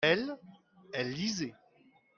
[0.03, 0.33] elle,
[0.93, 1.53] elle lisait.